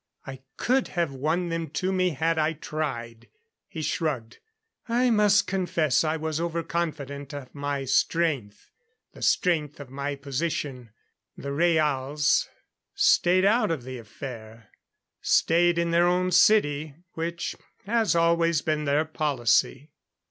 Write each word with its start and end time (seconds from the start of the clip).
I 0.25 0.41
could 0.57 0.87
have 0.97 1.13
won 1.13 1.49
them 1.49 1.69
to 1.69 1.91
me 1.91 2.09
had 2.09 2.39
I 2.39 2.53
tried." 2.53 3.29
He 3.67 3.83
shrugged. 3.83 4.39
"I 4.89 5.11
must 5.11 5.45
confess 5.45 6.03
I 6.03 6.17
was 6.17 6.39
over 6.39 6.63
confident 6.63 7.35
of 7.35 7.53
my 7.53 7.85
strength 7.85 8.71
the 9.13 9.21
strength 9.21 9.79
of 9.79 9.91
my 9.91 10.15
position. 10.15 10.89
The 11.37 11.49
Rhaals 11.51 12.47
stayed 12.95 13.45
out 13.45 13.69
of 13.69 13.83
the 13.83 13.99
affair 13.99 14.71
stayed 15.21 15.77
in 15.77 15.91
their 15.91 16.07
own 16.07 16.31
city, 16.31 16.95
which 17.13 17.55
has 17.85 18.15
always 18.15 18.63
been 18.63 18.85
their 18.85 19.05
policy. 19.05 19.91